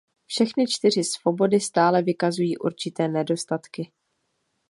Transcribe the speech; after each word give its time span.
Všechny 0.25 0.67
čtyři 0.67 1.03
svobody 1.03 1.59
stále 1.59 2.01
vykazují 2.01 2.57
určité 2.57 3.07
nedostatky. 3.07 3.91